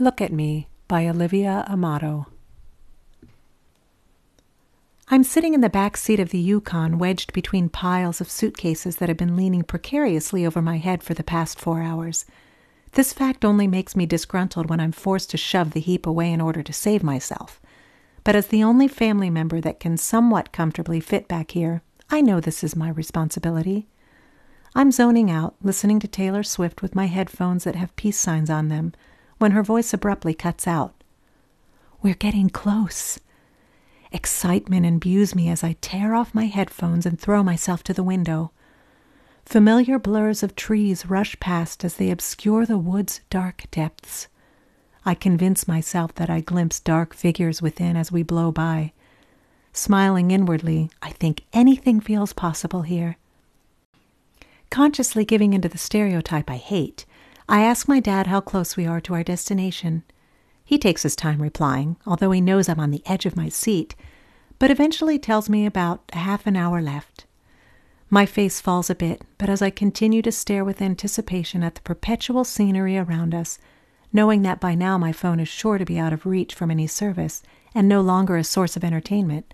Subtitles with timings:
[0.00, 2.26] Look at Me by Olivia Amato.
[5.06, 9.08] I'm sitting in the back seat of the Yukon, wedged between piles of suitcases that
[9.08, 12.24] have been leaning precariously over my head for the past four hours.
[12.94, 16.40] This fact only makes me disgruntled when I'm forced to shove the heap away in
[16.40, 17.60] order to save myself.
[18.24, 22.40] But as the only family member that can somewhat comfortably fit back here, I know
[22.40, 23.86] this is my responsibility.
[24.74, 28.66] I'm zoning out, listening to Taylor Swift with my headphones that have peace signs on
[28.66, 28.92] them
[29.44, 30.94] when her voice abruptly cuts out.
[32.00, 33.20] We're getting close.
[34.10, 38.52] Excitement imbues me as I tear off my headphones and throw myself to the window.
[39.44, 44.28] Familiar blurs of trees rush past as they obscure the wood's dark depths.
[45.04, 48.94] I convince myself that I glimpse dark figures within as we blow by.
[49.74, 53.18] Smiling inwardly, I think anything feels possible here.
[54.70, 57.04] Consciously giving into the stereotype I hate,
[57.48, 60.02] I ask my dad how close we are to our destination.
[60.64, 63.94] He takes his time replying, although he knows I'm on the edge of my seat,
[64.58, 67.26] but eventually tells me about half an hour left.
[68.08, 71.82] My face falls a bit, but as I continue to stare with anticipation at the
[71.82, 73.58] perpetual scenery around us,
[74.10, 76.86] knowing that by now my phone is sure to be out of reach from any
[76.86, 77.42] service
[77.74, 79.52] and no longer a source of entertainment,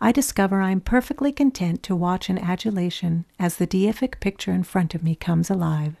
[0.00, 4.62] I discover I am perfectly content to watch in adulation as the deific picture in
[4.62, 5.96] front of me comes alive.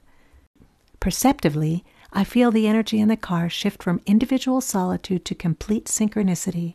[1.00, 6.74] Perceptively, I feel the energy in the car shift from individual solitude to complete synchronicity.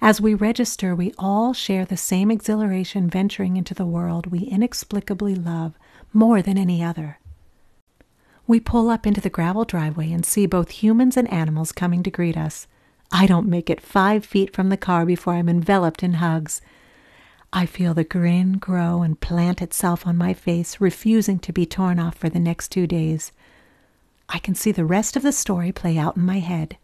[0.00, 5.34] As we register, we all share the same exhilaration venturing into the world we inexplicably
[5.34, 5.76] love
[6.12, 7.18] more than any other.
[8.46, 12.10] We pull up into the gravel driveway and see both humans and animals coming to
[12.10, 12.68] greet us.
[13.10, 16.60] I don't make it five feet from the car before I'm enveloped in hugs.
[17.52, 21.98] I feel the grin grow and plant itself on my face, refusing to be torn
[21.98, 23.32] off for the next two days.
[24.28, 26.76] I can see the rest of the story play out in my head.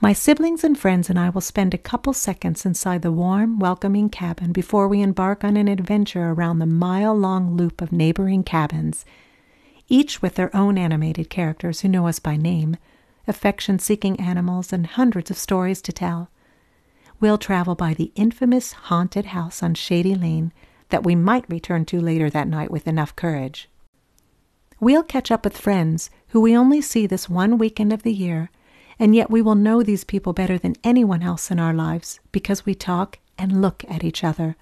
[0.00, 4.08] My siblings and friends and I will spend a couple seconds inside the warm, welcoming
[4.08, 9.04] cabin before we embark on an adventure around the mile long loop of neighboring cabins,
[9.88, 12.76] each with their own animated characters who know us by name,
[13.26, 16.30] affection seeking animals, and hundreds of stories to tell.
[17.18, 20.52] We'll travel by the infamous haunted house on Shady Lane
[20.90, 23.68] that we might return to later that night with enough courage.
[24.80, 28.50] We'll catch up with friends who we only see this one weekend of the year,
[28.98, 32.64] and yet we will know these people better than anyone else in our lives because
[32.64, 34.56] we talk and look at each other.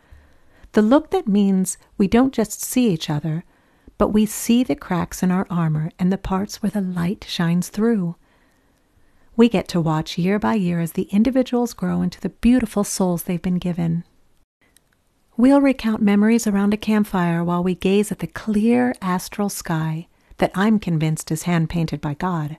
[0.72, 3.44] The look that means we don't just see each other,
[3.98, 7.68] but we see the cracks in our armor and the parts where the light shines
[7.68, 8.16] through.
[9.36, 13.24] We get to watch year by year as the individuals grow into the beautiful souls
[13.24, 14.04] they've been given.
[15.38, 20.06] We'll recount memories around a campfire while we gaze at the clear astral sky
[20.38, 22.56] that I'm convinced is hand painted by God.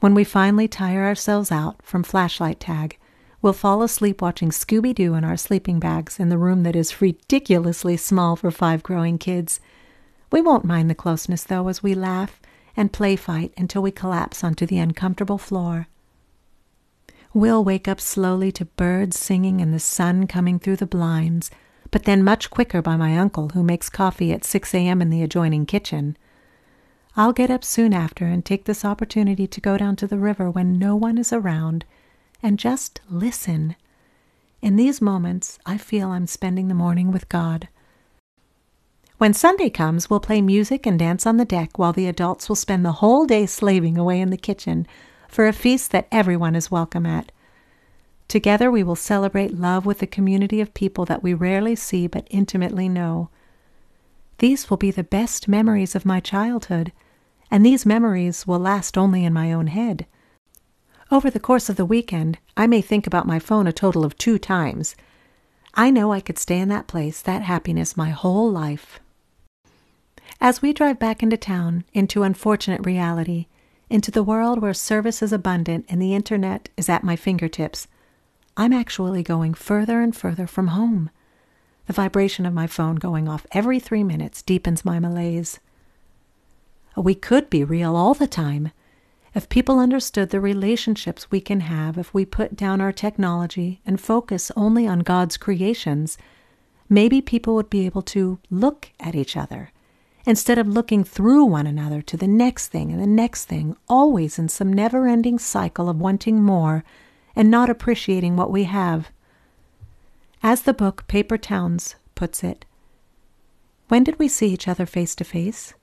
[0.00, 2.98] When we finally tire ourselves out from flashlight tag,
[3.40, 7.00] we'll fall asleep watching Scooby Doo in our sleeping bags in the room that is
[7.00, 9.58] ridiculously small for five growing kids.
[10.30, 12.38] We won't mind the closeness, though, as we laugh
[12.76, 15.88] and play fight until we collapse onto the uncomfortable floor.
[17.36, 21.50] We'll wake up slowly to birds singing and the sun coming through the blinds,
[21.90, 25.02] but then much quicker by my uncle, who makes coffee at 6 a.m.
[25.02, 26.16] in the adjoining kitchen.
[27.14, 30.50] I'll get up soon after and take this opportunity to go down to the river
[30.50, 31.84] when no one is around
[32.42, 33.76] and just listen.
[34.62, 37.68] In these moments, I feel I'm spending the morning with God.
[39.18, 42.56] When Sunday comes, we'll play music and dance on the deck while the adults will
[42.56, 44.86] spend the whole day slaving away in the kitchen
[45.36, 47.30] for a feast that everyone is welcome at.
[48.26, 52.26] Together we will celebrate love with a community of people that we rarely see but
[52.30, 53.28] intimately know.
[54.38, 56.90] These will be the best memories of my childhood,
[57.50, 60.06] and these memories will last only in my own head.
[61.10, 64.16] Over the course of the weekend, I may think about my phone a total of
[64.16, 64.96] two times.
[65.74, 69.00] I know I could stay in that place, that happiness, my whole life.
[70.40, 73.48] As we drive back into town, into unfortunate reality,
[73.88, 77.86] into the world where service is abundant and the internet is at my fingertips,
[78.56, 81.10] I'm actually going further and further from home.
[81.86, 85.60] The vibration of my phone going off every three minutes deepens my malaise.
[86.96, 88.72] We could be real all the time.
[89.34, 94.00] If people understood the relationships we can have if we put down our technology and
[94.00, 96.16] focus only on God's creations,
[96.88, 99.70] maybe people would be able to look at each other
[100.26, 104.38] instead of looking through one another to the next thing and the next thing, always
[104.38, 106.84] in some never ending cycle of wanting more
[107.36, 109.10] and not appreciating what we have.
[110.42, 112.64] As the book Paper Towns puts it,
[113.88, 115.74] when did we see each other face to face?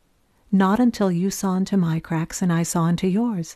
[0.52, 3.56] Not until you saw into my cracks and I saw into yours.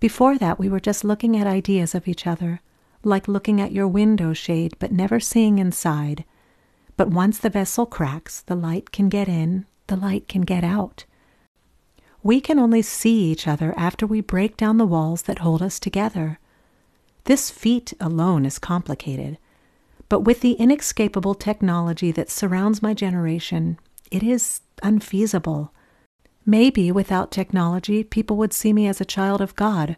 [0.00, 2.62] Before that, we were just looking at ideas of each other,
[3.04, 6.24] like looking at your window shade but never seeing inside.
[6.96, 11.04] But once the vessel cracks, the light can get in, the light can get out.
[12.22, 15.78] We can only see each other after we break down the walls that hold us
[15.78, 16.38] together.
[17.24, 19.38] This feat alone is complicated,
[20.08, 23.78] but with the inescapable technology that surrounds my generation,
[24.10, 25.72] it is unfeasible.
[26.46, 29.96] Maybe without technology, people would see me as a child of God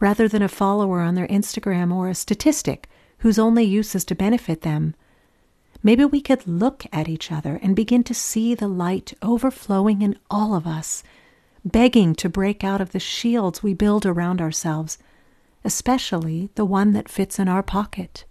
[0.00, 4.16] rather than a follower on their Instagram or a statistic whose only use is to
[4.16, 4.96] benefit them.
[5.82, 10.18] Maybe we could look at each other and begin to see the light overflowing in
[10.30, 11.02] all of us,
[11.64, 14.98] begging to break out of the shields we build around ourselves,
[15.64, 18.24] especially the one that fits in our pocket.